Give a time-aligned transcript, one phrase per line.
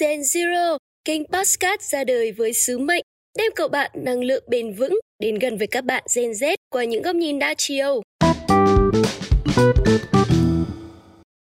[0.00, 3.02] Gen Zero, kênh podcast ra đời với sứ mệnh
[3.38, 6.84] đem cậu bạn năng lượng bền vững đến gần với các bạn Gen Z qua
[6.84, 8.02] những góc nhìn đa chiều.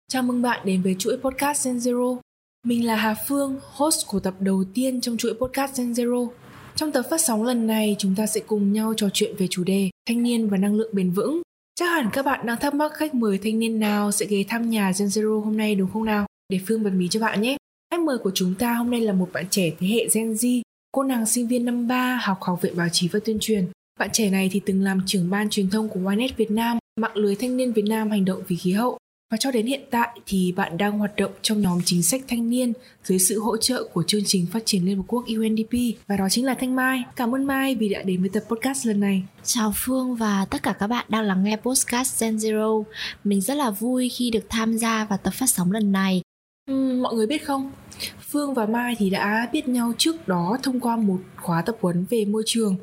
[0.07, 2.17] Chào mừng bạn đến với chuỗi podcast Gen Zero.
[2.65, 6.27] Mình là Hà Phương, host của tập đầu tiên trong chuỗi podcast Gen Zero.
[6.75, 9.63] Trong tập phát sóng lần này, chúng ta sẽ cùng nhau trò chuyện về chủ
[9.63, 11.41] đề thanh niên và năng lượng bền vững.
[11.75, 14.69] Chắc hẳn các bạn đang thắc mắc khách mời thanh niên nào sẽ ghé thăm
[14.69, 16.25] nhà Gen Zero hôm nay đúng không nào?
[16.49, 17.57] Để Phương bật mí cho bạn nhé.
[17.95, 20.61] Khách mời của chúng ta hôm nay là một bạn trẻ thế hệ Gen Z,
[20.91, 23.65] cô nàng sinh viên năm 3 học Học viện Báo chí và Tuyên truyền.
[23.99, 27.15] Bạn trẻ này thì từng làm trưởng ban truyền thông của YNET Việt Nam, mạng
[27.15, 28.97] lưới thanh niên Việt Nam hành động vì khí hậu.
[29.31, 32.49] Và cho đến hiện tại thì bạn đang hoạt động trong nhóm chính sách thanh
[32.49, 32.73] niên
[33.03, 35.73] dưới sự hỗ trợ của chương trình phát triển Liên Hợp Quốc UNDP
[36.07, 37.03] và đó chính là Thanh Mai.
[37.15, 39.23] Cảm ơn Mai vì đã đến với tập podcast lần này.
[39.43, 42.83] Chào Phương và tất cả các bạn đang lắng nghe podcast Gen Zero.
[43.23, 46.21] Mình rất là vui khi được tham gia vào tập phát sóng lần này
[46.71, 47.71] Uhm, mọi người biết không,
[48.35, 52.05] Phương và Mai thì đã biết nhau trước đó thông qua một khóa tập huấn
[52.09, 52.75] về môi trường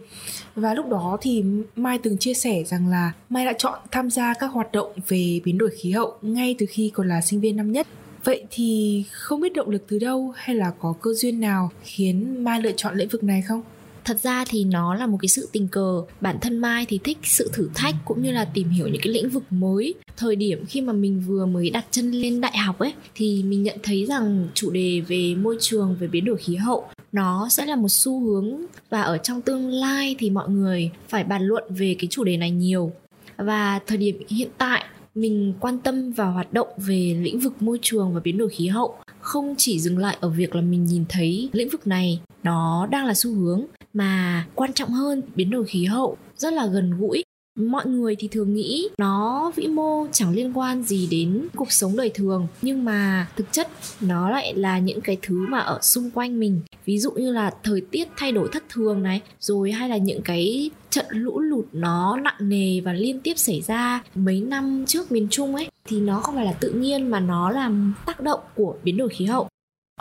[0.55, 1.45] và lúc đó thì
[1.77, 5.41] Mai từng chia sẻ rằng là Mai đã chọn tham gia các hoạt động về
[5.45, 7.87] biến đổi khí hậu ngay từ khi còn là sinh viên năm nhất.
[8.25, 12.45] Vậy thì không biết động lực từ đâu hay là có cơ duyên nào khiến
[12.45, 13.63] Mai lựa chọn lĩnh vực này không?
[14.05, 16.03] Thật ra thì nó là một cái sự tình cờ.
[16.21, 19.13] Bản thân mai thì thích sự thử thách cũng như là tìm hiểu những cái
[19.13, 19.95] lĩnh vực mới.
[20.17, 23.63] Thời điểm khi mà mình vừa mới đặt chân lên đại học ấy, thì mình
[23.63, 27.67] nhận thấy rằng chủ đề về môi trường, về biến đổi khí hậu, nó sẽ
[27.67, 31.65] là một xu hướng và ở trong tương lai thì mọi người phải bàn luận
[31.69, 32.93] về cái chủ đề này nhiều.
[33.37, 37.79] Và thời điểm hiện tại, mình quan tâm vào hoạt động về lĩnh vực môi
[37.83, 41.05] trường và biến đổi khí hậu, không chỉ dừng lại ở việc là mình nhìn
[41.09, 45.65] thấy lĩnh vực này, nó đang là xu hướng mà quan trọng hơn biến đổi
[45.65, 47.25] khí hậu rất là gần gũi.
[47.59, 51.97] Mọi người thì thường nghĩ nó vĩ mô chẳng liên quan gì đến cuộc sống
[51.97, 53.69] đời thường nhưng mà thực chất
[54.01, 56.61] nó lại là những cái thứ mà ở xung quanh mình.
[56.85, 60.23] Ví dụ như là thời tiết thay đổi thất thường này rồi hay là những
[60.23, 65.13] cái trận lũ lụt nó nặng nề và liên tiếp xảy ra mấy năm trước
[65.13, 67.71] miền trung ấy thì nó không phải là tự nhiên mà nó là
[68.07, 69.49] tác động của biến đổi khí hậu.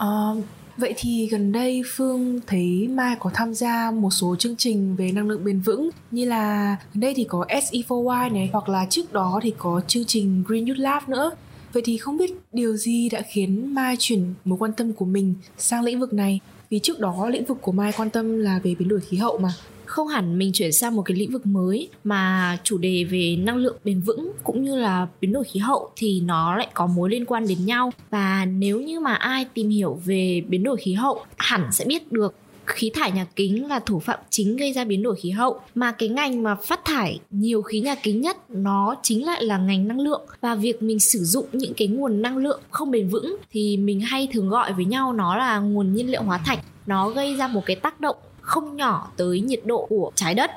[0.02, 0.38] Uh,
[0.78, 5.12] Vậy thì gần đây Phương thấy Mai có tham gia một số chương trình về
[5.12, 9.14] năng lượng bền vững như là gần đây thì có SE4Y này, hoặc là trước
[9.14, 11.32] đó thì có chương trình Green Youth Lab nữa.
[11.74, 15.34] Vậy thì không biết điều gì đã khiến Mai chuyển mối quan tâm của mình
[15.58, 16.40] sang lĩnh vực này?
[16.70, 19.38] Vì trước đó lĩnh vực của Mai quan tâm là về biến đổi khí hậu
[19.38, 19.50] mà
[19.92, 23.58] không hẳn mình chuyển sang một cái lĩnh vực mới, mà chủ đề về năng
[23.58, 27.10] lượng bền vững cũng như là biến đổi khí hậu thì nó lại có mối
[27.10, 27.92] liên quan đến nhau.
[28.10, 32.12] Và nếu như mà ai tìm hiểu về biến đổi khí hậu, hẳn sẽ biết
[32.12, 32.36] được
[32.66, 35.60] khí thải nhà kính là thủ phạm chính gây ra biến đổi khí hậu.
[35.76, 39.58] Mà cái ngành mà phát thải nhiều khí nhà kính nhất, nó chính lại là
[39.58, 40.22] ngành năng lượng.
[40.42, 44.00] Và việc mình sử dụng những cái nguồn năng lượng không bền vững thì mình
[44.00, 46.60] hay thường gọi với nhau nó là nguồn nhiên liệu hóa thạch.
[46.86, 48.16] Nó gây ra một cái tác động
[48.52, 50.52] không nhỏ tới nhiệt độ của trái đất.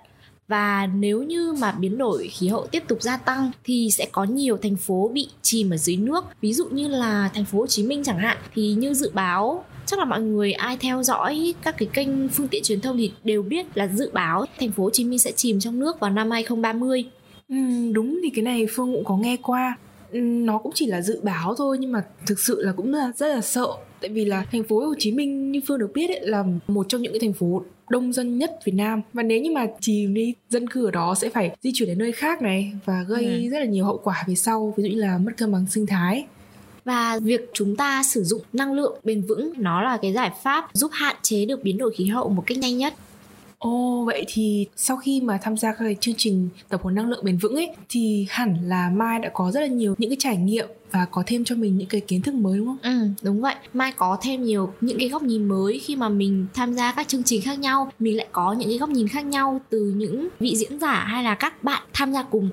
[0.49, 4.25] Và nếu như mà biến đổi khí hậu tiếp tục gia tăng thì sẽ có
[4.25, 6.25] nhiều thành phố bị chìm ở dưới nước.
[6.41, 9.65] Ví dụ như là thành phố Hồ Chí Minh chẳng hạn thì như dự báo
[9.87, 13.13] chắc là mọi người ai theo dõi các cái kênh phương tiện truyền thông thì
[13.25, 16.11] đều biết là dự báo thành phố Hồ Chí Minh sẽ chìm trong nước vào
[16.11, 17.05] năm 2030
[17.49, 17.57] Ừ,
[17.93, 19.79] đúng thì cái này Phương cũng có nghe qua.
[20.13, 23.13] Ừ, nó cũng chỉ là dự báo thôi nhưng mà thực sự là cũng là
[23.17, 23.67] rất là sợ.
[24.01, 26.87] Tại vì là thành phố Hồ Chí Minh như Phương được biết ấy, là một
[26.89, 29.03] trong những cái thành phố đông dân nhất Việt Nam.
[29.13, 31.99] Và nếu như mà chìm đi dân cư ở đó sẽ phải di chuyển đến
[31.99, 33.51] nơi khác này và gây ừ.
[33.51, 35.87] rất là nhiều hậu quả về sau ví dụ như là mất cân bằng sinh
[35.87, 36.27] thái.
[36.85, 40.71] Và việc chúng ta sử dụng năng lượng bền vững nó là cái giải pháp
[40.73, 42.95] giúp hạn chế được biến đổi khí hậu một cách nhanh nhất
[43.65, 46.95] Ồ oh, vậy thì sau khi mà tham gia các cái chương trình tập huấn
[46.95, 50.11] năng lượng bền vững ấy thì hẳn là Mai đã có rất là nhiều những
[50.11, 52.79] cái trải nghiệm và có thêm cho mình những cái kiến thức mới đúng không?
[52.83, 53.55] Ừ đúng vậy.
[53.75, 57.09] Mai có thêm nhiều những cái góc nhìn mới khi mà mình tham gia các
[57.09, 60.29] chương trình khác nhau, mình lại có những cái góc nhìn khác nhau từ những
[60.41, 62.51] vị diễn giả hay là các bạn tham gia cùng.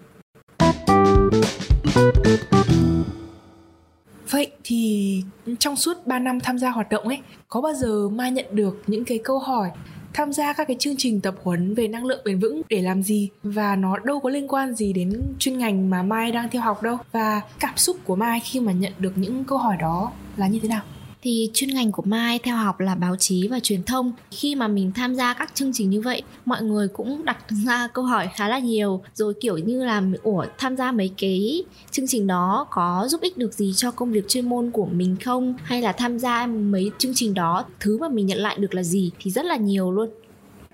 [4.29, 5.23] Vậy thì
[5.59, 8.83] trong suốt 3 năm tham gia hoạt động ấy, có bao giờ Mai nhận được
[8.87, 9.69] những cái câu hỏi
[10.13, 13.03] tham gia các cái chương trình tập huấn về năng lượng bền vững để làm
[13.03, 16.61] gì và nó đâu có liên quan gì đến chuyên ngành mà Mai đang theo
[16.61, 20.11] học đâu và cảm xúc của Mai khi mà nhận được những câu hỏi đó
[20.37, 20.81] là như thế nào?
[21.21, 24.13] Thì chuyên ngành của Mai theo học là báo chí và truyền thông.
[24.31, 27.87] Khi mà mình tham gia các chương trình như vậy, mọi người cũng đặt ra
[27.93, 32.07] câu hỏi khá là nhiều rồi kiểu như là ủa tham gia mấy cái chương
[32.07, 35.55] trình đó có giúp ích được gì cho công việc chuyên môn của mình không
[35.63, 38.83] hay là tham gia mấy chương trình đó thứ mà mình nhận lại được là
[38.83, 40.09] gì thì rất là nhiều luôn.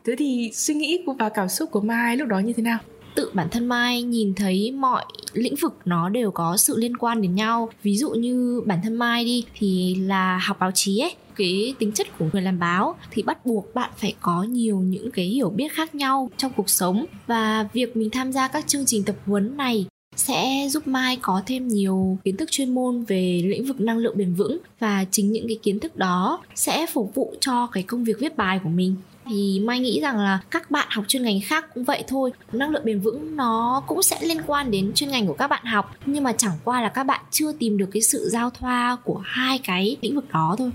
[0.06, 2.80] Thế thì suy nghĩ và cảm xúc của Mai lúc đó như thế nào?
[3.18, 7.22] Tự bản thân Mai nhìn thấy mọi lĩnh vực nó đều có sự liên quan
[7.22, 7.70] đến nhau.
[7.84, 11.92] Ví dụ như bản thân Mai đi, thì là học báo chí ấy, cái tính
[11.92, 15.50] chất của người làm báo, thì bắt buộc bạn phải có nhiều những cái hiểu
[15.50, 17.06] biết khác nhau trong cuộc sống.
[17.28, 19.86] Và việc mình tham gia các chương trình tập huấn này
[20.16, 24.18] sẽ giúp Mai có thêm nhiều kiến thức chuyên môn về lĩnh vực năng lượng
[24.18, 24.58] bền vững.
[24.80, 28.38] Và chính những cái kiến thức đó sẽ phục vụ cho cái công việc viết
[28.38, 28.96] bài của mình
[29.30, 32.32] thì mai nghĩ rằng là các bạn học chuyên ngành khác cũng vậy thôi.
[32.52, 35.66] Năng lượng bền vững nó cũng sẽ liên quan đến chuyên ngành của các bạn
[35.66, 35.96] học.
[36.06, 39.22] Nhưng mà chẳng qua là các bạn chưa tìm được cái sự giao thoa của
[39.26, 40.72] hai cái lĩnh vực đó thôi.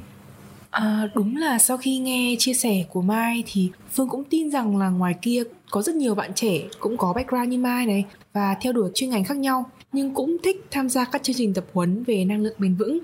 [0.70, 4.76] À, đúng là sau khi nghe chia sẻ của Mai thì Phương cũng tin rằng
[4.76, 8.56] là ngoài kia có rất nhiều bạn trẻ cũng có background như Mai này và
[8.60, 11.64] theo đuổi chuyên ngành khác nhau nhưng cũng thích tham gia các chương trình tập
[11.72, 12.98] huấn về năng lượng bền vững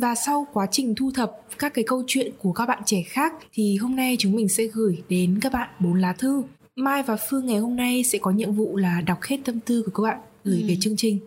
[0.00, 3.32] và sau quá trình thu thập các cái câu chuyện của các bạn trẻ khác
[3.52, 6.42] thì hôm nay chúng mình sẽ gửi đến các bạn bốn lá thư.
[6.76, 9.82] Mai và phương ngày hôm nay sẽ có nhiệm vụ là đọc hết tâm tư
[9.82, 10.68] của các bạn gửi ừ.
[10.68, 11.18] về chương trình.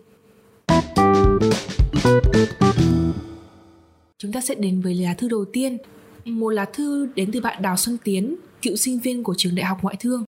[4.18, 5.78] Chúng ta sẽ đến với lá thư đầu tiên.
[6.24, 9.66] Một lá thư đến từ bạn đào xuân tiến cựu sinh viên của trường đại
[9.66, 10.24] học ngoại thương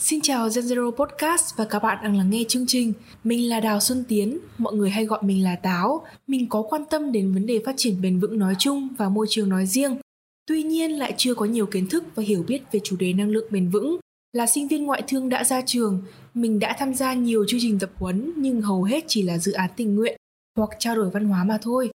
[0.00, 2.92] Xin chào Gen Zero Podcast và các bạn đang lắng nghe chương trình.
[3.24, 6.06] Mình là Đào Xuân Tiến, mọi người hay gọi mình là Táo.
[6.26, 9.26] Mình có quan tâm đến vấn đề phát triển bền vững nói chung và môi
[9.30, 9.96] trường nói riêng.
[10.46, 13.28] Tuy nhiên lại chưa có nhiều kiến thức và hiểu biết về chủ đề năng
[13.28, 13.96] lượng bền vững.
[14.32, 16.02] Là sinh viên ngoại thương đã ra trường,
[16.34, 19.52] mình đã tham gia nhiều chương trình tập huấn nhưng hầu hết chỉ là dự
[19.52, 20.16] án tình nguyện
[20.56, 21.90] hoặc trao đổi văn hóa mà thôi.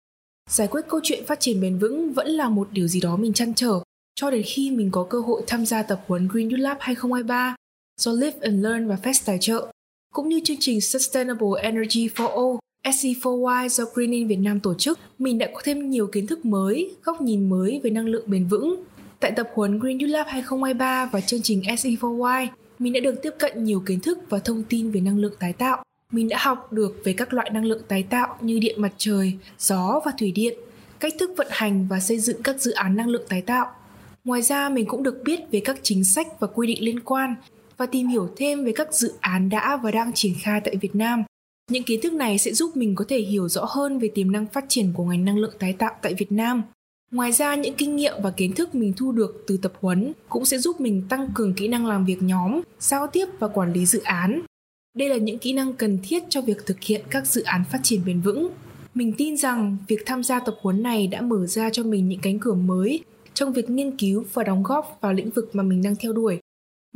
[0.50, 3.32] Giải quyết câu chuyện phát triển bền vững vẫn là một điều gì đó mình
[3.32, 3.80] chăn trở
[4.14, 7.56] cho đến khi mình có cơ hội tham gia tập huấn Green Youth Lab 2023
[8.00, 9.66] do Live and Learn và Fest tài trợ,
[10.14, 12.56] cũng như chương trình Sustainable Energy for All
[12.94, 16.94] SE4Y do Greening Việt Nam tổ chức, mình đã có thêm nhiều kiến thức mới,
[17.04, 18.84] góc nhìn mới về năng lượng bền vững.
[19.20, 22.46] Tại tập huấn Green Youth Lab 2023 và chương trình SE4Y,
[22.78, 25.52] mình đã được tiếp cận nhiều kiến thức và thông tin về năng lượng tái
[25.52, 25.84] tạo.
[26.12, 29.32] Mình đã học được về các loại năng lượng tái tạo như điện mặt trời,
[29.58, 30.58] gió và thủy điện,
[31.00, 33.66] cách thức vận hành và xây dựng các dự án năng lượng tái tạo.
[34.24, 37.34] Ngoài ra, mình cũng được biết về các chính sách và quy định liên quan
[37.76, 40.94] và tìm hiểu thêm về các dự án đã và đang triển khai tại Việt
[40.94, 41.24] Nam.
[41.70, 44.46] Những kiến thức này sẽ giúp mình có thể hiểu rõ hơn về tiềm năng
[44.46, 46.62] phát triển của ngành năng lượng tái tạo tại Việt Nam.
[47.10, 50.44] Ngoài ra, những kinh nghiệm và kiến thức mình thu được từ tập huấn cũng
[50.44, 53.86] sẽ giúp mình tăng cường kỹ năng làm việc nhóm, giao tiếp và quản lý
[53.86, 54.42] dự án.
[54.94, 57.78] Đây là những kỹ năng cần thiết cho việc thực hiện các dự án phát
[57.82, 58.48] triển bền vững.
[58.94, 62.20] Mình tin rằng việc tham gia tập huấn này đã mở ra cho mình những
[62.20, 65.82] cánh cửa mới trong việc nghiên cứu và đóng góp vào lĩnh vực mà mình
[65.82, 66.38] đang theo đuổi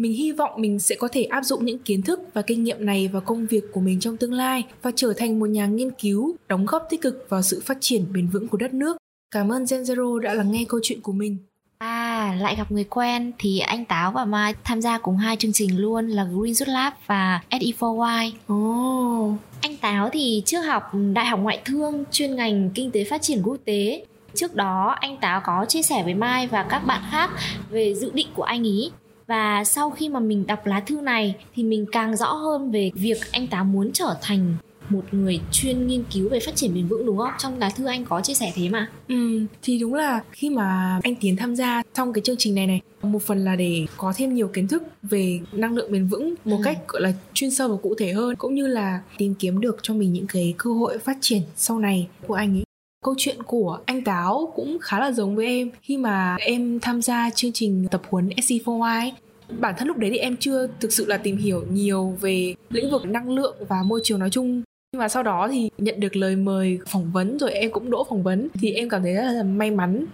[0.00, 2.86] mình hy vọng mình sẽ có thể áp dụng những kiến thức và kinh nghiệm
[2.86, 5.90] này vào công việc của mình trong tương lai và trở thành một nhà nghiên
[5.90, 8.96] cứu, đóng góp tích cực vào sự phát triển bền vững của đất nước.
[9.30, 11.36] Cảm ơn Gen Zero đã lắng nghe câu chuyện của mình.
[11.78, 15.52] À, lại gặp người quen thì anh Táo và Mai tham gia cùng hai chương
[15.52, 18.30] trình luôn là Green Youth Lab và SE4Y.
[18.52, 19.38] Oh.
[19.60, 20.82] Anh Táo thì trước học
[21.12, 24.04] Đại học Ngoại thương chuyên ngành Kinh tế Phát triển Quốc tế.
[24.34, 27.30] Trước đó anh Táo có chia sẻ với Mai và các bạn khác
[27.70, 28.90] về dự định của anh ý
[29.30, 32.90] và sau khi mà mình đọc lá thư này thì mình càng rõ hơn về
[32.94, 34.54] việc anh Táo muốn trở thành
[34.88, 37.30] một người chuyên nghiên cứu về phát triển bền vững đúng không?
[37.38, 38.90] Trong lá thư anh có chia sẻ thế mà.
[39.08, 42.66] Ừ, thì đúng là khi mà anh Tiến tham gia trong cái chương trình này
[42.66, 46.34] này, một phần là để có thêm nhiều kiến thức về năng lượng bền vững
[46.44, 46.62] một ừ.
[46.64, 49.76] cách gọi là chuyên sâu và cụ thể hơn cũng như là tìm kiếm được
[49.82, 52.69] cho mình những cái cơ hội phát triển sau này của anh ấy.
[53.04, 55.70] Câu chuyện của anh Táo cũng khá là giống với em.
[55.82, 59.10] Khi mà em tham gia chương trình tập huấn SC4Y
[59.58, 62.90] bản thân lúc đấy thì em chưa thực sự là tìm hiểu nhiều về lĩnh
[62.90, 64.62] vực năng lượng và môi trường nói chung.
[64.92, 68.04] Nhưng mà sau đó thì nhận được lời mời phỏng vấn rồi em cũng đỗ
[68.04, 70.04] phỏng vấn thì em cảm thấy rất là may mắn.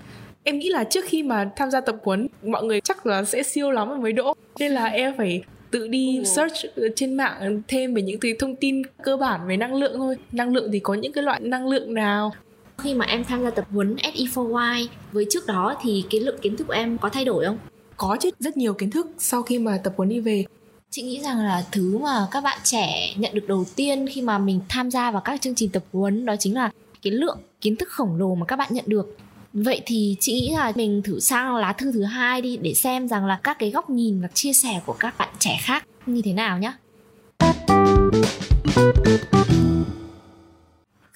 [0.42, 3.42] Em nghĩ là trước khi mà tham gia tập huấn mọi người chắc là sẽ
[3.42, 4.34] siêu lắm mới đỗ.
[4.58, 6.54] Nên là em phải tự đi search
[6.96, 10.16] trên mạng thêm về những cái thông tin cơ bản về năng lượng thôi.
[10.32, 12.32] Năng lượng thì có những cái loại năng lượng nào
[12.78, 16.56] khi mà em tham gia tập huấn SE4Y với trước đó thì cái lượng kiến
[16.56, 17.59] thức của em có thay đổi không?
[17.97, 20.45] Có chứ, rất nhiều kiến thức sau khi mà tập huấn đi về.
[20.90, 24.38] Chị nghĩ rằng là thứ mà các bạn trẻ nhận được đầu tiên khi mà
[24.38, 26.71] mình tham gia vào các chương trình tập huấn đó chính là
[27.02, 29.16] cái lượng kiến thức khổng lồ mà các bạn nhận được
[29.59, 33.09] Vậy thì chị nghĩ là mình thử sang lá thư thứ hai đi để xem
[33.09, 36.23] rằng là các cái góc nhìn và chia sẻ của các bạn trẻ khác như
[36.25, 36.73] thế nào nhé.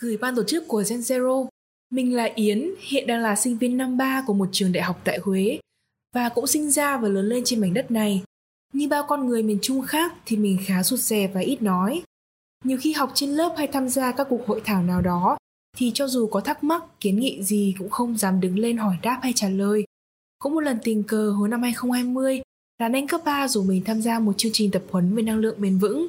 [0.03, 1.47] Gửi ban tổ chức của Gen Zero,
[1.91, 5.01] mình là Yến, hiện đang là sinh viên năm 3 của một trường đại học
[5.05, 5.61] tại Huế
[6.15, 8.23] và cũng sinh ra và lớn lên trên mảnh đất này.
[8.73, 12.03] Như bao con người miền Trung khác thì mình khá rụt rè và ít nói.
[12.65, 15.39] Nhiều khi học trên lớp hay tham gia các cuộc hội thảo nào đó
[15.77, 18.97] thì cho dù có thắc mắc, kiến nghị gì cũng không dám đứng lên hỏi
[19.03, 19.85] đáp hay trả lời.
[20.39, 22.43] Cũng một lần tình cờ hồi năm 2020,
[22.79, 25.39] Đàn anh cấp 3 rủ mình tham gia một chương trình tập huấn về năng
[25.39, 26.09] lượng bền vững.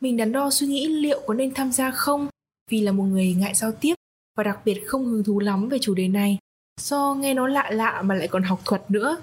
[0.00, 2.28] Mình đắn đo suy nghĩ liệu có nên tham gia không
[2.70, 3.94] vì là một người ngại giao tiếp
[4.36, 6.38] và đặc biệt không hứng thú lắm về chủ đề này
[6.80, 9.16] do nghe nó lạ lạ mà lại còn học thuật nữa.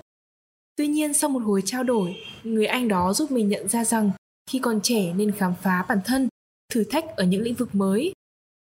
[0.75, 4.11] Tuy nhiên sau một hồi trao đổi, người anh đó giúp mình nhận ra rằng
[4.49, 6.29] khi còn trẻ nên khám phá bản thân,
[6.73, 8.13] thử thách ở những lĩnh vực mới.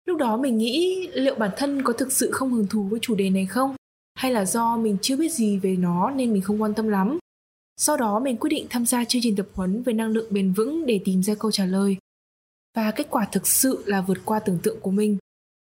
[0.05, 3.15] Lúc đó mình nghĩ liệu bản thân có thực sự không hứng thú với chủ
[3.15, 3.75] đề này không?
[4.15, 7.19] Hay là do mình chưa biết gì về nó nên mình không quan tâm lắm?
[7.77, 10.53] Sau đó mình quyết định tham gia chương trình tập huấn về năng lượng bền
[10.53, 11.97] vững để tìm ra câu trả lời.
[12.75, 15.17] Và kết quả thực sự là vượt qua tưởng tượng của mình.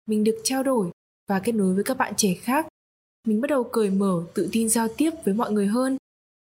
[0.06, 0.90] Mình được trao đổi
[1.28, 2.66] và kết nối với các bạn trẻ khác.
[3.26, 5.96] Mình bắt đầu cởi mở, tự tin giao tiếp với mọi người hơn.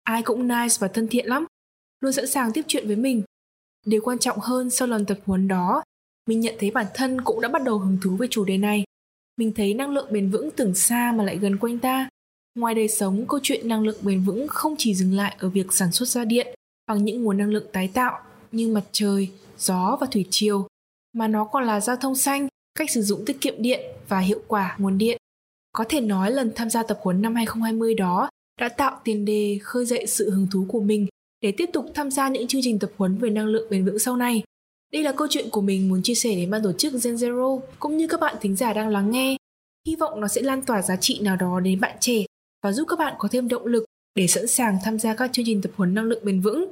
[0.03, 1.47] Ai cũng nice và thân thiện lắm,
[2.01, 3.23] luôn sẵn sàng tiếp chuyện với mình.
[3.87, 5.83] Điều quan trọng hơn sau lần tập huấn đó,
[6.27, 8.85] mình nhận thấy bản thân cũng đã bắt đầu hứng thú với chủ đề này.
[9.37, 12.09] Mình thấy năng lượng bền vững tưởng xa mà lại gần quanh ta
[12.55, 15.73] Ngoài đời sống, câu chuyện năng lượng bền vững không chỉ dừng lại ở việc
[15.73, 16.55] sản xuất ra điện
[16.87, 18.21] bằng những nguồn năng lượng tái tạo
[18.53, 20.67] như mặt trời, gió và thủy triều,
[21.13, 24.43] mà nó còn là giao thông xanh, cách sử dụng tiết kiệm điện và hiệu
[24.49, 25.19] quả nguồn điện.
[25.73, 28.29] Có thể nói lần tham gia tập huấn năm 2020 đó
[28.61, 31.07] đã tạo tiền đề khơi dậy sự hứng thú của mình
[31.41, 33.99] để tiếp tục tham gia những chương trình tập huấn về năng lượng bền vững
[33.99, 34.43] sau này.
[34.93, 37.61] Đây là câu chuyện của mình muốn chia sẻ đến ban tổ chức Gen Zero
[37.79, 39.37] cũng như các bạn thính giả đang lắng nghe.
[39.87, 42.25] Hy vọng nó sẽ lan tỏa giá trị nào đó đến bạn trẻ
[42.63, 45.45] và giúp các bạn có thêm động lực để sẵn sàng tham gia các chương
[45.45, 46.71] trình tập huấn năng lượng bền vững.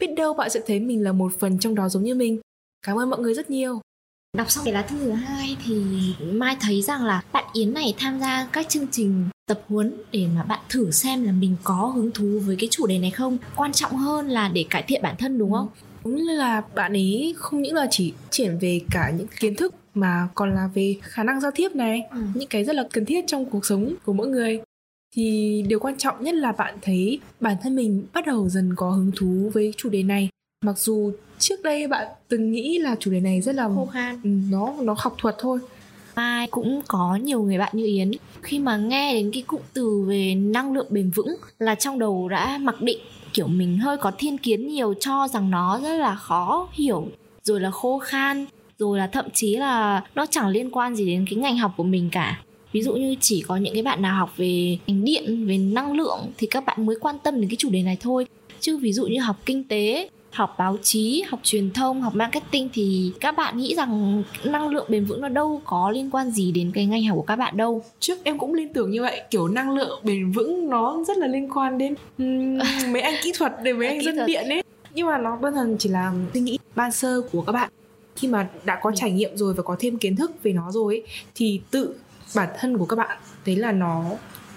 [0.00, 2.40] Biết đâu bạn sẽ thấy mình là một phần trong đó giống như mình.
[2.86, 3.80] Cảm ơn mọi người rất nhiều.
[4.36, 5.84] Đọc xong cái lá thư thứ hai thì
[6.32, 10.26] Mai thấy rằng là bạn Yến này tham gia các chương trình tập huấn để
[10.36, 13.38] mà bạn thử xem là mình có hứng thú với cái chủ đề này không.
[13.56, 15.68] Quan trọng hơn là để cải thiện bản thân đúng không?
[16.04, 19.74] Đúng như là bạn ấy không những là chỉ triển về cả những kiến thức
[19.94, 22.20] mà còn là về khả năng giao tiếp này, ừ.
[22.34, 24.60] những cái rất là cần thiết trong cuộc sống của mỗi người
[25.12, 28.90] thì điều quan trọng nhất là bạn thấy bản thân mình bắt đầu dần có
[28.90, 30.28] hứng thú với chủ đề này.
[30.64, 34.20] Mặc dù trước đây bạn từng nghĩ là chủ đề này rất là khô khan.
[34.24, 35.58] Ừ, nó nó học thuật thôi.
[36.14, 38.10] Ai cũng có nhiều người bạn như yến.
[38.42, 42.28] Khi mà nghe đến cái cụm từ về năng lượng bền vững là trong đầu
[42.28, 42.98] đã mặc định
[43.32, 47.08] kiểu mình hơi có thiên kiến nhiều cho rằng nó rất là khó hiểu.
[47.42, 48.46] Rồi là khô khan
[48.78, 51.84] rồi là thậm chí là nó chẳng liên quan gì đến cái ngành học của
[51.84, 52.40] mình cả
[52.72, 55.92] ví dụ như chỉ có những cái bạn nào học về ngành điện về năng
[55.92, 58.26] lượng thì các bạn mới quan tâm đến cái chủ đề này thôi.
[58.60, 62.68] Chứ ví dụ như học kinh tế học báo chí học truyền thông học marketing
[62.72, 66.52] thì các bạn nghĩ rằng năng lượng bền vững nó đâu có liên quan gì
[66.52, 67.82] đến cái ngành học của các bạn đâu.
[68.00, 71.26] Trước em cũng liên tưởng như vậy kiểu năng lượng bền vững nó rất là
[71.26, 72.58] liên quan đến um,
[72.92, 74.62] mấy anh kỹ thuật để mấy anh dân điện ấy.
[74.94, 77.70] Nhưng mà nó đơn thuần chỉ là suy nghĩ ban sơ của các bạn.
[78.16, 80.94] Khi mà đã có trải nghiệm rồi và có thêm kiến thức về nó rồi
[80.94, 81.02] ấy,
[81.34, 81.94] thì tự
[82.34, 84.04] bản thân của các bạn đấy là nó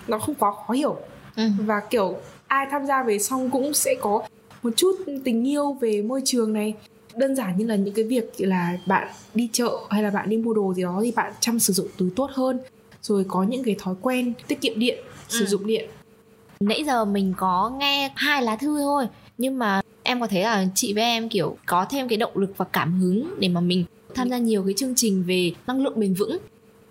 [0.07, 0.97] nó không quá khó hiểu.
[1.35, 1.43] Ừ.
[1.59, 4.23] và kiểu ai tham gia về xong cũng sẽ có
[4.63, 6.73] một chút tình yêu về môi trường này.
[7.15, 10.37] Đơn giản như là những cái việc là bạn đi chợ hay là bạn đi
[10.37, 12.59] mua đồ gì đó thì bạn chăm sử dụng túi tốt hơn.
[13.01, 15.45] Rồi có những cái thói quen tiết kiệm điện sử ừ.
[15.45, 15.89] dụng điện.
[16.59, 20.65] Nãy giờ mình có nghe hai lá thư thôi nhưng mà em có thấy là
[20.75, 23.85] chị với em kiểu có thêm cái động lực và cảm hứng để mà mình
[24.15, 26.37] tham gia nhiều cái chương trình về năng lượng bền vững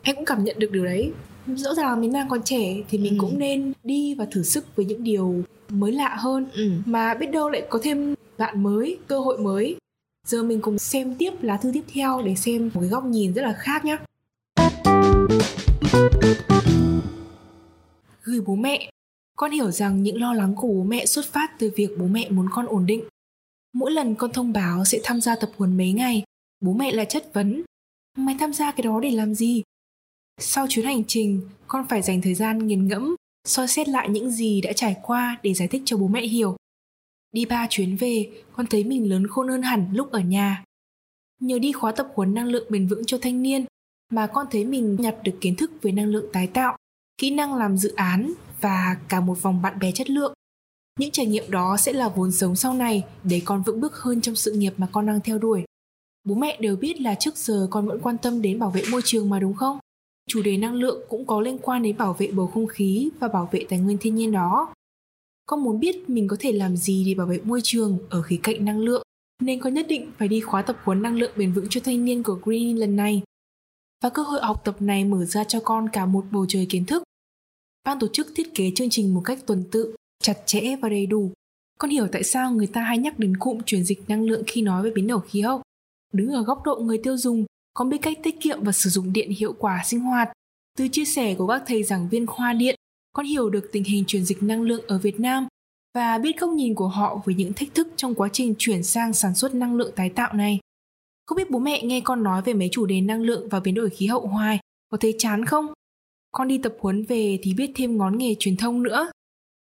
[0.03, 1.13] em cũng cảm nhận được điều đấy.
[1.47, 3.17] Rõ ràng mình đang còn trẻ thì mình ừ.
[3.21, 6.47] cũng nên đi và thử sức với những điều mới lạ hơn.
[6.55, 6.71] Ừ.
[6.85, 9.77] mà biết đâu lại có thêm bạn mới cơ hội mới.
[10.27, 13.33] Giờ mình cùng xem tiếp lá thư tiếp theo để xem một cái góc nhìn
[13.33, 13.99] rất là khác nhé
[18.23, 18.91] gửi bố mẹ.
[19.37, 22.29] Con hiểu rằng những lo lắng của bố mẹ xuất phát từ việc bố mẹ
[22.31, 23.05] muốn con ổn định.
[23.75, 26.23] Mỗi lần con thông báo sẽ tham gia tập huấn mấy ngày
[26.61, 27.63] bố mẹ lại chất vấn.
[28.17, 29.63] Mày tham gia cái đó để làm gì
[30.41, 33.17] sau chuyến hành trình, con phải dành thời gian nghiền ngẫm,
[33.49, 36.57] soi xét lại những gì đã trải qua để giải thích cho bố mẹ hiểu.
[37.33, 40.65] Đi ba chuyến về, con thấy mình lớn khôn hơn hẳn lúc ở nhà.
[41.41, 43.65] Nhờ đi khóa tập huấn năng lượng bền vững cho thanh niên,
[44.11, 46.77] mà con thấy mình nhặt được kiến thức về năng lượng tái tạo,
[47.19, 50.35] kỹ năng làm dự án và cả một vòng bạn bè chất lượng.
[50.99, 54.21] Những trải nghiệm đó sẽ là vốn sống sau này để con vững bước hơn
[54.21, 55.65] trong sự nghiệp mà con đang theo đuổi.
[56.25, 59.01] Bố mẹ đều biết là trước giờ con vẫn quan tâm đến bảo vệ môi
[59.05, 59.79] trường mà đúng không?
[60.33, 63.29] Chủ đề năng lượng cũng có liên quan đến bảo vệ bầu không khí và
[63.29, 64.75] bảo vệ tài nguyên thiên nhiên đó.
[65.47, 68.39] Con muốn biết mình có thể làm gì để bảo vệ môi trường ở khía
[68.43, 69.03] cạnh năng lượng,
[69.43, 72.05] nên con nhất định phải đi khóa tập huấn năng lượng bền vững cho thanh
[72.05, 73.23] niên của Green lần này.
[74.03, 76.85] Và cơ hội học tập này mở ra cho con cả một bầu trời kiến
[76.85, 77.03] thức.
[77.85, 81.07] Ban tổ chức thiết kế chương trình một cách tuần tự, chặt chẽ và đầy
[81.07, 81.31] đủ.
[81.79, 84.63] Con hiểu tại sao người ta hay nhắc đến cụm chuyển dịch năng lượng khi
[84.63, 85.63] nói về biến đổi khí hậu.
[86.13, 87.45] Đứng ở góc độ người tiêu dùng,
[87.75, 90.33] con biết cách tiết kiệm và sử dụng điện hiệu quả sinh hoạt.
[90.79, 92.75] Từ chia sẻ của các thầy giảng viên khoa điện,
[93.13, 95.47] con hiểu được tình hình truyền dịch năng lượng ở Việt Nam
[95.95, 99.13] và biết góc nhìn của họ về những thách thức trong quá trình chuyển sang
[99.13, 100.61] sản xuất năng lượng tái tạo này.
[101.27, 103.75] Không biết bố mẹ nghe con nói về mấy chủ đề năng lượng và biến
[103.75, 104.59] đổi khí hậu hoài,
[104.91, 105.73] có thấy chán không?
[106.33, 109.11] Con đi tập huấn về thì biết thêm ngón nghề truyền thông nữa.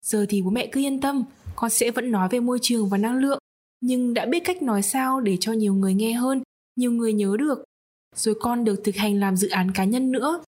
[0.06, 1.24] Giờ thì bố mẹ cứ yên tâm,
[1.56, 3.40] con sẽ vẫn nói về môi trường và năng lượng,
[3.82, 6.44] nhưng đã biết cách nói sao để cho nhiều người nghe hơn,
[6.76, 7.64] nhiều người nhớ được.
[8.15, 10.43] Rồi con được thực hành làm dự án cá nhân nữa.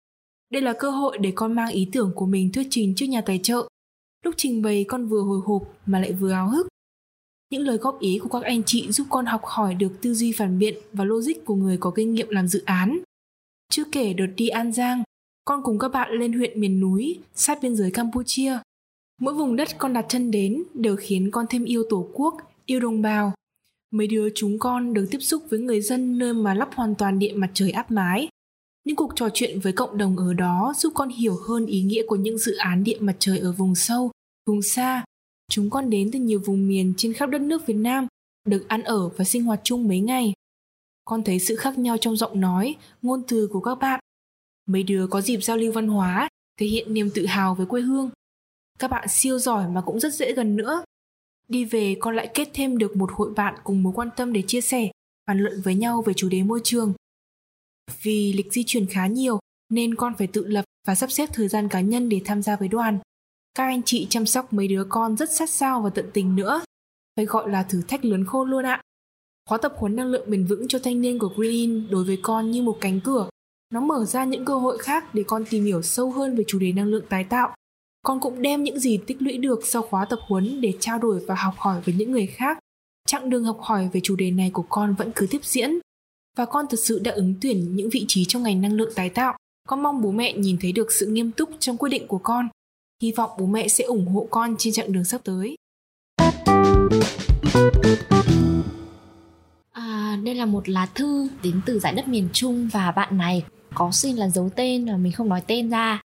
[0.50, 3.20] Đây là cơ hội để con mang ý tưởng của mình thuyết trình trước nhà
[3.20, 3.68] tài trợ.
[4.24, 6.68] Lúc trình bày con vừa hồi hộp mà lại vừa áo hức.
[7.50, 10.32] Những lời góp ý của các anh chị giúp con học hỏi được tư duy
[10.32, 12.98] phản biện và logic của người có kinh nghiệm làm dự án.
[13.70, 15.02] Chưa kể đợt đi An Giang,
[15.44, 18.58] con cùng các bạn lên huyện miền núi, sát biên giới Campuchia.
[19.20, 22.34] Mỗi vùng đất con đặt chân đến đều khiến con thêm yêu tổ quốc,
[22.66, 23.32] yêu đồng bào.
[23.94, 27.18] Mấy đứa chúng con được tiếp xúc với người dân nơi mà lắp hoàn toàn
[27.18, 28.28] điện mặt trời áp mái.
[28.84, 32.02] Những cuộc trò chuyện với cộng đồng ở đó giúp con hiểu hơn ý nghĩa
[32.06, 34.10] của những dự án điện mặt trời ở vùng sâu,
[34.46, 35.04] vùng xa.
[35.50, 38.06] Chúng con đến từ nhiều vùng miền trên khắp đất nước Việt Nam,
[38.46, 40.32] được ăn ở và sinh hoạt chung mấy ngày.
[41.04, 44.00] Con thấy sự khác nhau trong giọng nói, ngôn từ của các bạn.
[44.66, 46.28] Mấy đứa có dịp giao lưu văn hóa,
[46.60, 48.10] thể hiện niềm tự hào với quê hương.
[48.78, 50.84] Các bạn siêu giỏi mà cũng rất dễ gần nữa.
[51.48, 54.42] Đi về con lại kết thêm được một hội bạn cùng mối quan tâm để
[54.46, 54.90] chia sẻ,
[55.26, 56.92] bàn luận với nhau về chủ đề môi trường.
[58.02, 59.38] Vì lịch di chuyển khá nhiều
[59.70, 62.56] nên con phải tự lập và sắp xếp thời gian cá nhân để tham gia
[62.56, 62.98] với đoàn.
[63.54, 66.62] Các anh chị chăm sóc mấy đứa con rất sát sao và tận tình nữa.
[67.16, 68.82] Phải gọi là thử thách lớn khôn luôn ạ.
[69.48, 72.18] Khóa tập huấn năng lượng bền vững cho thanh niên của Green In đối với
[72.22, 73.28] con như một cánh cửa.
[73.70, 76.58] Nó mở ra những cơ hội khác để con tìm hiểu sâu hơn về chủ
[76.58, 77.54] đề năng lượng tái tạo.
[78.04, 81.20] Con cũng đem những gì tích lũy được sau khóa tập huấn để trao đổi
[81.26, 82.58] và học hỏi với những người khác.
[83.06, 85.78] Chặng đường học hỏi về chủ đề này của con vẫn cứ tiếp diễn.
[86.36, 89.08] Và con thực sự đã ứng tuyển những vị trí trong ngành năng lượng tái
[89.08, 89.36] tạo.
[89.68, 92.48] Con mong bố mẹ nhìn thấy được sự nghiêm túc trong quyết định của con.
[93.02, 95.56] Hy vọng bố mẹ sẽ ủng hộ con trên chặng đường sắp tới.
[99.72, 103.44] À, đây là một lá thư đến từ giải đất miền Trung và bạn này
[103.74, 106.00] có xin là giấu tên và mình không nói tên ra.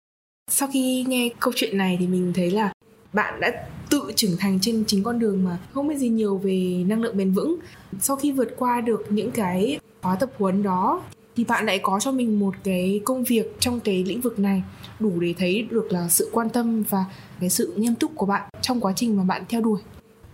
[0.49, 2.73] Sau khi nghe câu chuyện này thì mình thấy là
[3.13, 3.53] bạn đã
[3.91, 7.17] tự trưởng thành trên chính con đường mà không biết gì nhiều về năng lượng
[7.17, 7.57] bền vững.
[8.01, 11.03] Sau khi vượt qua được những cái khóa tập huấn đó,
[11.37, 14.63] thì bạn lại có cho mình một cái công việc trong cái lĩnh vực này,
[15.01, 17.05] đủ để thấy được là sự quan tâm và
[17.41, 19.81] cái sự nghiêm túc của bạn trong quá trình mà bạn theo đuổi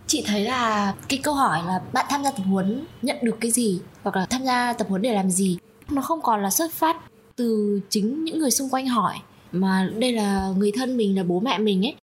[0.07, 3.51] chị thấy là cái câu hỏi là bạn tham gia tập huấn nhận được cái
[3.51, 5.57] gì hoặc là tham gia tập huấn để làm gì,
[5.89, 6.97] nó không còn là xuất phát
[7.35, 9.15] từ chính những người xung quanh hỏi
[9.51, 11.95] mà đây là người thân mình là bố mẹ mình ấy.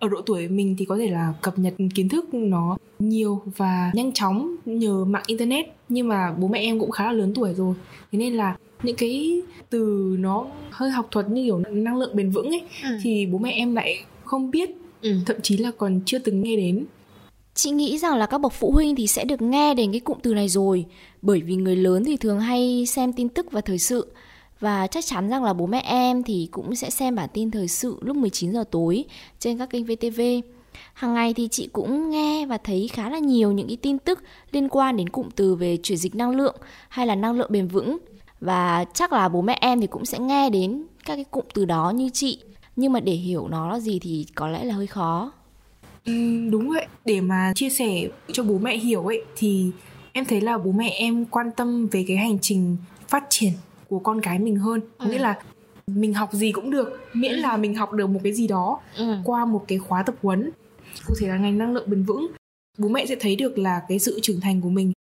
[0.00, 3.90] Ở độ tuổi mình thì có thể là cập nhật kiến thức nó nhiều và
[3.94, 5.66] nhanh chóng nhờ mạng internet.
[5.88, 7.74] Nhưng mà bố mẹ em cũng khá là lớn tuổi rồi.
[8.12, 12.30] Thế nên là những cái từ nó hơi học thuật như kiểu năng lượng bền
[12.30, 12.88] vững ấy ừ.
[13.02, 14.70] thì bố mẹ em lại không biết.
[15.02, 15.14] Ừ.
[15.26, 16.84] thậm chí là còn chưa từng nghe đến.
[17.54, 20.18] Chị nghĩ rằng là các bậc phụ huynh thì sẽ được nghe đến cái cụm
[20.22, 20.84] từ này rồi.
[21.22, 24.12] Bởi vì người lớn thì thường hay xem tin tức và thời sự
[24.60, 27.68] và chắc chắn rằng là bố mẹ em thì cũng sẽ xem bản tin thời
[27.68, 29.04] sự lúc 19 giờ tối
[29.38, 30.20] trên các kênh VTV
[30.94, 34.22] Hàng ngày thì chị cũng nghe và thấy khá là nhiều những cái tin tức
[34.50, 36.56] liên quan đến cụm từ về chuyển dịch năng lượng
[36.88, 37.98] hay là năng lượng bền vững.
[38.40, 41.64] Và chắc là bố mẹ em thì cũng sẽ nghe đến các cái cụm từ
[41.64, 42.42] đó như chị.
[42.76, 45.32] Nhưng mà để hiểu nó là gì thì có lẽ là hơi khó.
[46.04, 46.86] Ừ, đúng vậy.
[47.04, 49.70] Để mà chia sẻ cho bố mẹ hiểu ấy thì
[50.12, 52.76] em thấy là bố mẹ em quan tâm về cái hành trình
[53.08, 53.52] phát triển
[53.88, 55.10] của con cái mình hơn ừ.
[55.10, 55.38] nghĩa là
[55.86, 57.40] mình học gì cũng được miễn ừ.
[57.40, 59.16] là mình học được một cái gì đó ừ.
[59.24, 60.50] qua một cái khóa tập huấn
[61.06, 62.26] cụ thể là ngành năng lượng bền vững
[62.78, 64.92] bố mẹ sẽ thấy được là cái sự trưởng thành của mình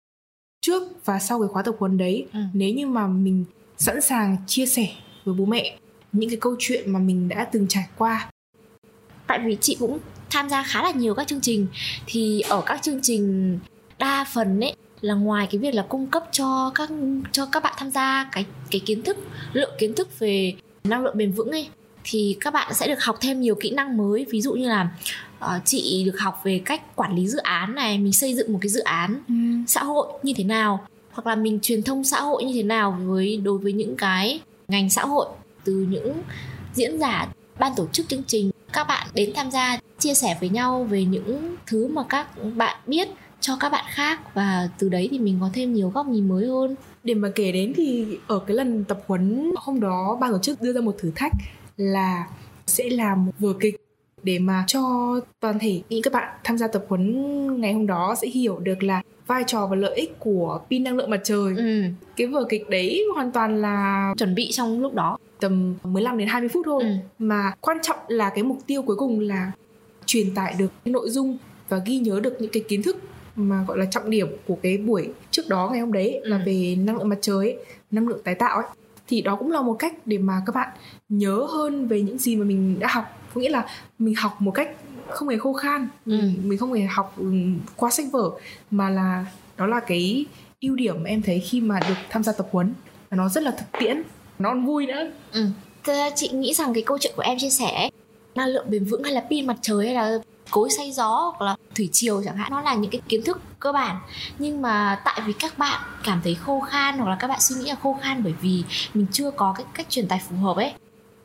[0.61, 2.39] trước và sau cái khóa tập huấn đấy ừ.
[2.53, 3.45] nếu như mà mình
[3.77, 4.87] sẵn sàng chia sẻ
[5.25, 5.77] với bố mẹ
[6.11, 8.29] những cái câu chuyện mà mình đã từng trải qua
[9.27, 11.67] tại vì chị cũng tham gia khá là nhiều các chương trình
[12.05, 13.59] thì ở các chương trình
[13.99, 16.89] đa phần ấy là ngoài cái việc là cung cấp cho các
[17.31, 19.17] cho các bạn tham gia cái cái kiến thức
[19.53, 21.69] lượng kiến thức về năng lượng bền vững ấy
[22.03, 24.89] thì các bạn sẽ được học thêm nhiều kỹ năng mới ví dụ như là
[25.45, 28.59] uh, chị được học về cách quản lý dự án này mình xây dựng một
[28.61, 29.33] cái dự án ừ.
[29.67, 32.97] xã hội như thế nào hoặc là mình truyền thông xã hội như thế nào
[33.05, 35.27] với đối với những cái ngành xã hội
[35.63, 36.13] từ những
[36.73, 37.27] diễn giả
[37.59, 41.05] ban tổ chức chương trình các bạn đến tham gia chia sẻ với nhau về
[41.05, 43.07] những thứ mà các bạn biết
[43.47, 46.47] cho các bạn khác và từ đấy thì mình có thêm nhiều góc nhìn mới
[46.47, 50.39] hơn để mà kể đến thì ở cái lần tập huấn hôm đó ban tổ
[50.39, 51.31] chức đưa ra một thử thách
[51.77, 52.27] là
[52.65, 53.75] sẽ làm một vở kịch
[54.23, 54.81] để mà cho
[55.39, 58.83] toàn thể những các bạn tham gia tập huấn ngày hôm đó sẽ hiểu được
[58.83, 61.55] là vai trò và lợi ích của pin năng lượng mặt trời.
[61.57, 61.81] Ừ.
[62.15, 66.27] Cái vở kịch đấy hoàn toàn là chuẩn bị trong lúc đó tầm 15 đến
[66.27, 66.89] 20 phút thôi ừ.
[67.19, 69.51] mà quan trọng là cái mục tiêu cuối cùng là
[70.05, 71.37] truyền tải được nội dung
[71.69, 72.97] và ghi nhớ được những cái kiến thức
[73.37, 76.41] mà gọi là trọng điểm của cái buổi trước đó ngày hôm đấy là ừ.
[76.45, 77.57] về năng lượng mặt trời ấy,
[77.91, 78.65] năng lượng tái tạo ấy
[79.07, 80.69] thì đó cũng là một cách để mà các bạn
[81.09, 83.65] nhớ hơn về những gì mà mình đã học có nghĩa là
[83.99, 84.69] mình học một cách
[85.09, 86.19] không hề khô khan ừ.
[86.43, 87.25] mình không hề học ừ,
[87.75, 88.31] qua sách vở
[88.71, 89.25] mà là
[89.57, 90.25] đó là cái
[90.61, 92.73] ưu điểm mà em thấy khi mà được tham gia tập huấn
[93.09, 94.03] và nó rất là thực tiễn
[94.39, 95.45] nó còn vui nữa ừ.
[96.15, 97.89] chị nghĩ rằng cái câu chuyện của em chia sẻ
[98.35, 100.19] năng lượng bền vững hay là pin mặt trời hay là
[100.51, 103.41] cối xay gió hoặc là thủy triều chẳng hạn, nó là những cái kiến thức
[103.59, 103.99] cơ bản.
[104.39, 107.55] Nhưng mà tại vì các bạn cảm thấy khô khan hoặc là các bạn suy
[107.55, 110.57] nghĩ là khô khan bởi vì mình chưa có cái cách truyền tải phù hợp
[110.57, 110.73] ấy.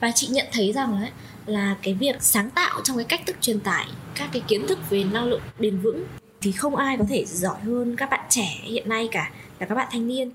[0.00, 1.08] Và chị nhận thấy rằng là
[1.46, 4.78] là cái việc sáng tạo trong cái cách thức truyền tải các cái kiến thức
[4.90, 6.04] về năng lượng bền vững
[6.40, 9.74] thì không ai có thể giỏi hơn các bạn trẻ hiện nay cả, là các
[9.74, 10.30] bạn thanh niên.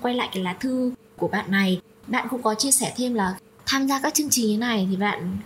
[0.00, 3.34] Quay lại cái lá thư của bạn này, bạn cũng có chia sẻ thêm là
[3.66, 5.36] tham gia các chương trình như này thì bạn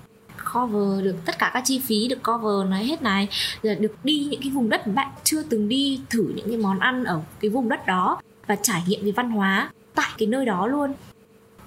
[0.55, 3.29] cover được tất cả các chi phí được cover nói hết này
[3.63, 6.57] rồi được đi những cái vùng đất mà bạn chưa từng đi thử những cái
[6.57, 10.29] món ăn ở cái vùng đất đó và trải nghiệm về văn hóa tại cái
[10.29, 10.93] nơi đó luôn.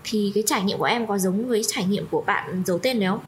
[0.04, 3.00] Thì cái trải nghiệm của em có giống với trải nghiệm của bạn giấu tên
[3.00, 3.20] đấy không?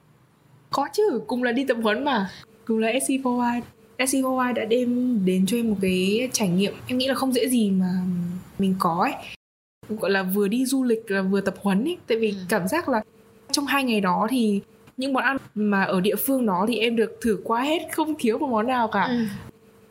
[0.69, 2.29] Có chứ, cùng là đi tập huấn mà.
[2.65, 3.61] Cùng là SC4Y
[3.97, 7.49] SC4Y đã đem đến cho em một cái trải nghiệm Em nghĩ là không dễ
[7.49, 7.91] gì mà
[8.59, 9.13] mình có ấy.
[9.89, 11.97] Gọi là vừa đi du lịch là vừa tập huấn ấy.
[12.07, 12.37] Tại vì ừ.
[12.49, 13.01] cảm giác là
[13.55, 14.61] trong hai ngày đó thì
[14.97, 18.15] những món ăn mà ở địa phương đó thì em được thử qua hết không
[18.19, 19.03] thiếu một món nào cả.
[19.03, 19.25] Ừ.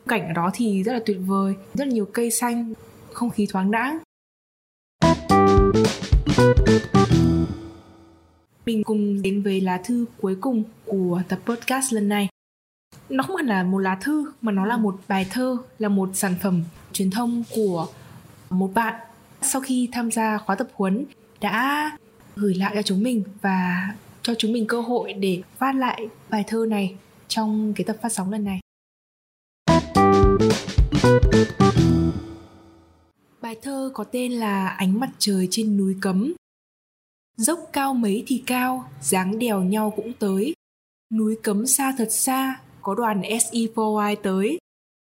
[0.07, 2.73] cảnh ở đó thì rất là tuyệt vời rất là nhiều cây xanh
[3.13, 3.99] không khí thoáng đãng.
[8.65, 12.27] Mình cùng đến với lá thư cuối cùng của tập podcast lần này.
[13.09, 16.09] Nó không hẳn là một lá thư mà nó là một bài thơ là một
[16.13, 17.87] sản phẩm truyền thông của
[18.49, 18.93] một bạn.
[19.41, 21.05] Sau khi tham gia khóa tập huấn
[21.41, 21.91] đã
[22.35, 23.89] gửi lại cho chúng mình và
[24.21, 26.95] cho chúng mình cơ hội để phát lại bài thơ này
[27.27, 28.59] trong cái tập phát sóng lần này.
[33.41, 36.33] Bài thơ có tên là Ánh mặt trời trên núi cấm.
[37.37, 40.53] Dốc cao mấy thì cao, dáng đèo nhau cũng tới.
[41.13, 44.57] Núi cấm xa thật xa, có đoàn SE4I tới.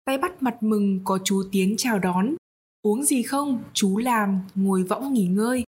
[0.04, 2.34] Tay bắt mặt mừng có chú Tiến chào đón.
[2.82, 3.62] Uống gì không?
[3.72, 5.64] Chú làm, ngồi võng nghỉ ngơi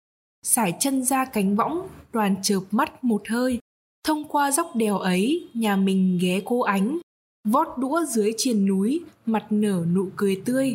[0.46, 3.58] sải chân ra cánh võng, đoàn chợp mắt một hơi.
[4.04, 6.98] Thông qua dốc đèo ấy, nhà mình ghé cô ánh.
[7.44, 10.74] Vót đũa dưới triền núi, mặt nở nụ cười tươi.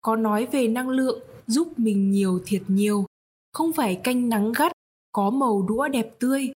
[0.00, 3.06] Có nói về năng lượng, giúp mình nhiều thiệt nhiều.
[3.52, 4.72] Không phải canh nắng gắt,
[5.12, 6.52] có màu đũa đẹp tươi.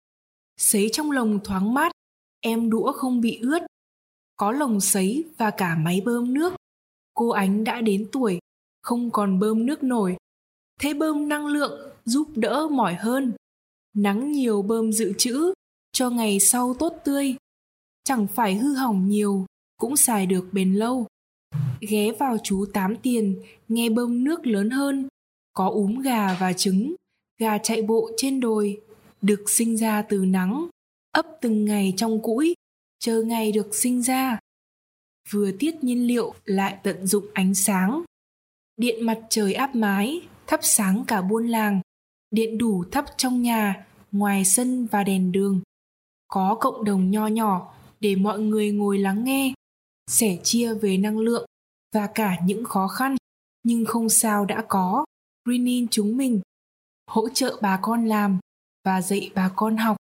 [0.56, 1.92] Sấy trong lồng thoáng mát,
[2.40, 3.62] em đũa không bị ướt.
[4.36, 6.54] Có lồng sấy và cả máy bơm nước.
[7.14, 8.38] Cô ánh đã đến tuổi,
[8.82, 10.16] không còn bơm nước nổi.
[10.80, 13.32] Thế bơm năng lượng giúp đỡ mỏi hơn.
[13.94, 15.52] Nắng nhiều bơm dự trữ,
[15.92, 17.34] cho ngày sau tốt tươi.
[18.04, 21.06] Chẳng phải hư hỏng nhiều, cũng xài được bền lâu.
[21.80, 25.08] Ghé vào chú tám tiền, nghe bơm nước lớn hơn.
[25.52, 26.94] Có úm gà và trứng,
[27.38, 28.80] gà chạy bộ trên đồi,
[29.22, 30.68] được sinh ra từ nắng.
[31.12, 32.54] Ấp từng ngày trong cũi,
[32.98, 34.38] chờ ngày được sinh ra.
[35.30, 38.02] Vừa tiết nhiên liệu, lại tận dụng ánh sáng.
[38.76, 41.80] Điện mặt trời áp mái, thắp sáng cả buôn làng
[42.32, 45.60] điện đủ thắp trong nhà, ngoài sân và đèn đường.
[46.28, 49.54] Có cộng đồng nho nhỏ để mọi người ngồi lắng nghe,
[50.10, 51.46] sẻ chia về năng lượng
[51.94, 53.16] và cả những khó khăn
[53.62, 55.04] nhưng không sao đã có.
[55.44, 56.40] Greenin chúng mình
[57.10, 58.38] hỗ trợ bà con làm
[58.84, 59.96] và dạy bà con học.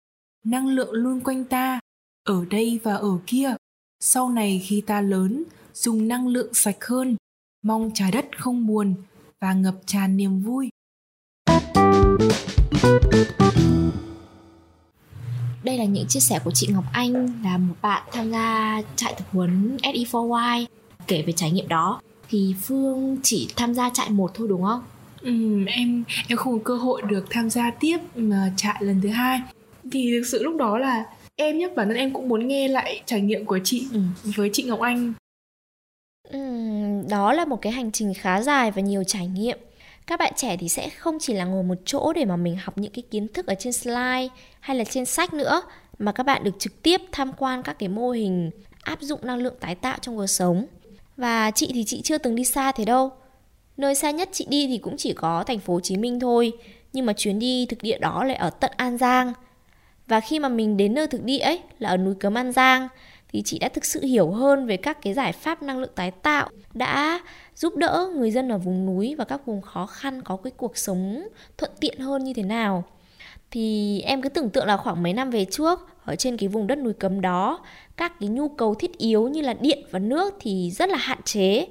[0.44, 1.80] Năng lượng luôn quanh ta,
[2.24, 3.54] ở đây và ở kia.
[4.00, 7.16] Sau này khi ta lớn, dùng năng lượng sạch hơn,
[7.62, 8.94] mong trái đất không buồn
[9.40, 10.68] và ngập tràn niềm vui
[15.64, 19.14] đây là những chia sẻ của chị Ngọc Anh là một bạn tham gia trại
[19.18, 20.66] tập huấn SE4Y
[21.06, 24.82] kể về trải nghiệm đó thì Phương chỉ tham gia trại một thôi đúng không?
[25.22, 29.08] Ừ, em em không có cơ hội được tham gia tiếp mà trại lần thứ
[29.08, 29.40] hai
[29.92, 31.04] thì thực sự lúc đó là
[31.36, 34.00] em nhắc bản thân em cũng muốn nghe lại trải nghiệm của chị ừ.
[34.36, 35.12] với chị Ngọc Anh.
[36.28, 36.38] Ừ,
[37.08, 39.58] đó là một cái hành trình khá dài và nhiều trải nghiệm
[40.06, 42.78] các bạn trẻ thì sẽ không chỉ là ngồi một chỗ để mà mình học
[42.78, 44.28] những cái kiến thức ở trên slide
[44.60, 45.62] hay là trên sách nữa,
[45.98, 48.50] mà các bạn được trực tiếp tham quan các cái mô hình
[48.82, 50.66] áp dụng năng lượng tái tạo trong cuộc sống.
[51.16, 53.10] Và chị thì chị chưa từng đi xa thế đâu.
[53.76, 56.52] Nơi xa nhất chị đi thì cũng chỉ có thành phố Hồ Chí Minh thôi,
[56.92, 59.32] nhưng mà chuyến đi thực địa đó lại ở tận An Giang.
[60.06, 62.88] Và khi mà mình đến nơi thực địa ấy là ở núi Cấm An Giang
[63.36, 66.10] thì chị đã thực sự hiểu hơn về các cái giải pháp năng lượng tái
[66.10, 67.20] tạo đã
[67.54, 70.76] giúp đỡ người dân ở vùng núi và các vùng khó khăn có cái cuộc
[70.76, 72.84] sống thuận tiện hơn như thế nào.
[73.50, 76.66] Thì em cứ tưởng tượng là khoảng mấy năm về trước ở trên cái vùng
[76.66, 77.60] đất núi cấm đó
[77.96, 81.22] các cái nhu cầu thiết yếu như là điện và nước thì rất là hạn
[81.24, 81.66] chế.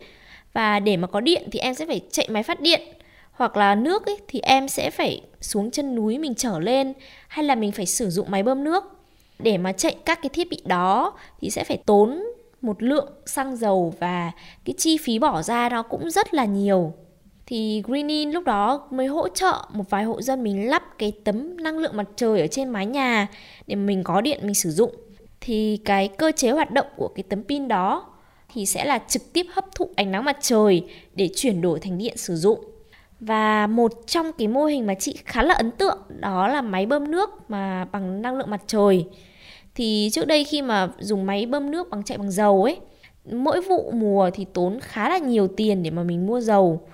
[0.53, 2.81] Và để mà có điện thì em sẽ phải chạy máy phát điện
[3.31, 6.93] hoặc là nước ấy, thì em sẽ phải xuống chân núi mình trở lên
[7.27, 8.83] hay là mình phải sử dụng máy bơm nước
[9.39, 12.23] để mà chạy các cái thiết bị đó thì sẽ phải tốn
[12.61, 14.31] một lượng xăng dầu và
[14.65, 16.93] cái chi phí bỏ ra nó cũng rất là nhiều.
[17.45, 21.57] Thì Greenin lúc đó mới hỗ trợ một vài hộ dân mình lắp cái tấm
[21.57, 23.27] năng lượng mặt trời ở trên mái nhà
[23.67, 24.95] để mình có điện mình sử dụng.
[25.41, 28.05] Thì cái cơ chế hoạt động của cái tấm pin đó
[28.53, 31.97] thì sẽ là trực tiếp hấp thụ ánh nắng mặt trời để chuyển đổi thành
[31.97, 32.59] điện sử dụng
[33.19, 36.85] và một trong cái mô hình mà chị khá là ấn tượng đó là máy
[36.85, 39.05] bơm nước mà bằng năng lượng mặt trời.
[39.75, 42.77] Thì trước đây khi mà dùng máy bơm nước bằng chạy bằng dầu ấy,
[43.31, 46.87] mỗi vụ mùa thì tốn khá là nhiều tiền để mà mình mua dầu.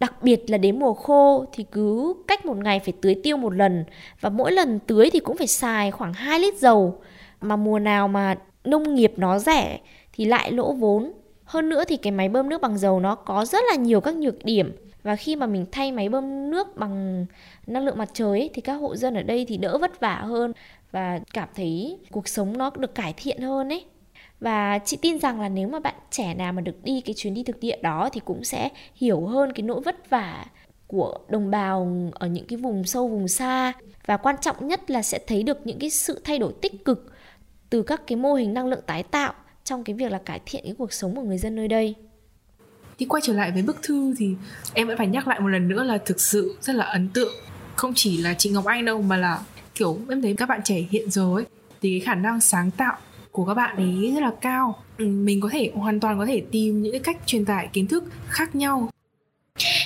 [0.00, 3.54] Đặc biệt là đến mùa khô thì cứ cách một ngày phải tưới tiêu một
[3.54, 3.84] lần.
[4.20, 6.98] Và mỗi lần tưới thì cũng phải xài khoảng 2 lít dầu.
[7.40, 9.80] Mà mùa nào mà nông nghiệp nó rẻ
[10.12, 11.12] thì lại lỗ vốn.
[11.44, 14.16] Hơn nữa thì cái máy bơm nước bằng dầu nó có rất là nhiều các
[14.16, 17.26] nhược điểm và khi mà mình thay máy bơm nước bằng
[17.66, 20.16] năng lượng mặt trời ấy, thì các hộ dân ở đây thì đỡ vất vả
[20.16, 20.52] hơn
[20.92, 23.84] và cảm thấy cuộc sống nó được cải thiện hơn ấy.
[24.40, 27.34] Và chị tin rằng là nếu mà bạn trẻ nào mà được đi cái chuyến
[27.34, 30.46] đi thực địa đó thì cũng sẽ hiểu hơn cái nỗi vất vả
[30.86, 33.72] của đồng bào ở những cái vùng sâu vùng xa.
[34.06, 37.12] Và quan trọng nhất là sẽ thấy được những cái sự thay đổi tích cực
[37.70, 39.32] từ các cái mô hình năng lượng tái tạo
[39.64, 41.94] trong cái việc là cải thiện cái cuộc sống của người dân nơi đây
[42.98, 44.34] thì quay trở lại với bức thư thì
[44.72, 47.32] em vẫn phải nhắc lại một lần nữa là thực sự rất là ấn tượng.
[47.76, 49.40] Không chỉ là chị Ngọc Anh đâu, mà là,
[49.74, 51.44] kiểu, em thấy các bạn trẻ hiện giờ ấy,
[51.82, 52.96] thì cái khả năng sáng tạo
[53.30, 54.78] của các bạn ấy rất là cao.
[54.98, 57.86] Ừ, mình có thể hoàn toàn có thể tìm những cái cách truyền tải kiến
[57.86, 58.88] thức khác nhau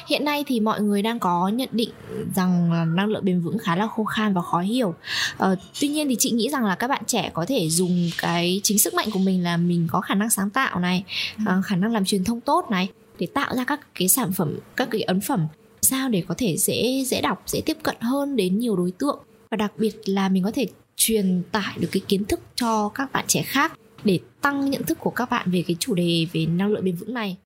[0.09, 1.91] Hiện nay thì mọi người đang có nhận định
[2.35, 4.95] rằng năng lượng bền vững khá là khô khan và khó hiểu.
[5.37, 8.61] Ờ, tuy nhiên thì chị nghĩ rằng là các bạn trẻ có thể dùng cái
[8.63, 11.05] chính sức mạnh của mình là mình có khả năng sáng tạo này,
[11.43, 14.59] uh, khả năng làm truyền thông tốt này để tạo ra các cái sản phẩm,
[14.77, 15.47] các cái ấn phẩm
[15.83, 19.19] sao để có thể dễ dễ đọc, dễ tiếp cận hơn đến nhiều đối tượng
[19.51, 20.67] và đặc biệt là mình có thể
[20.97, 24.99] truyền tải được cái kiến thức cho các bạn trẻ khác để tăng nhận thức
[25.01, 27.37] của các bạn về cái chủ đề về năng lượng bền vững này.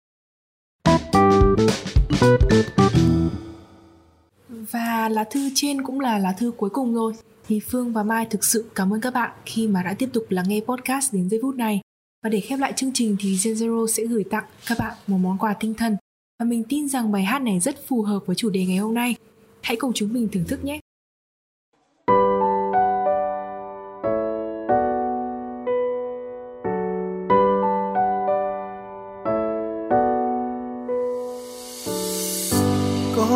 [4.48, 7.12] Và lá thư trên cũng là lá thư cuối cùng rồi.
[7.48, 10.26] Thì Phương và Mai thực sự cảm ơn các bạn khi mà đã tiếp tục
[10.28, 11.80] lắng nghe podcast đến giây phút này.
[12.22, 15.18] Và để khép lại chương trình thì Gen Zero sẽ gửi tặng các bạn một
[15.18, 15.96] món quà tinh thần.
[16.38, 18.94] Và mình tin rằng bài hát này rất phù hợp với chủ đề ngày hôm
[18.94, 19.16] nay.
[19.62, 20.80] Hãy cùng chúng mình thưởng thức nhé.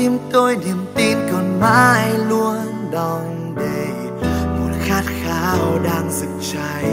[0.00, 4.20] tim tôi niềm tin còn mãi luôn đong đầy.
[4.58, 6.84] Một khát khao đang rực cháy.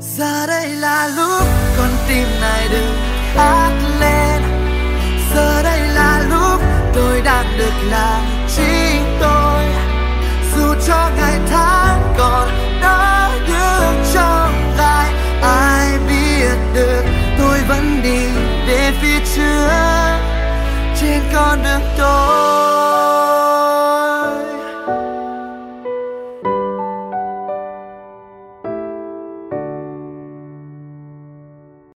[0.00, 2.94] Giờ đây là lúc con tim này được
[3.34, 4.42] hát lên.
[5.34, 6.60] Giờ đây là lúc
[6.94, 8.20] tôi đang được là
[8.56, 9.64] chính tôi.
[10.56, 12.48] Dù cho ngày tháng còn
[12.82, 17.04] đó như trong gai, ai biết được
[17.38, 18.26] tôi vẫn đi
[18.68, 20.15] về phía trước.
[21.36, 22.75] Con đường tôi